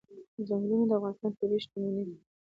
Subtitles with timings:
[0.47, 2.15] ځنګلونه د افغانستان طبعي شتمني ده.